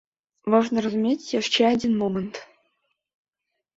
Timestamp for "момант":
2.03-2.35